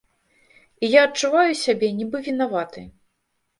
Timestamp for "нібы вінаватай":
1.99-2.91